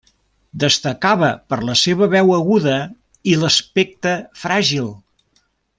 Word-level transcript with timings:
Destacava 0.61 1.29
per 1.51 1.59
la 1.71 1.75
seva 1.83 2.09
veu 2.15 2.33
aguda 2.39 2.79
i 3.35 3.39
d'aspecte 3.43 4.15
fràgil. 4.45 4.93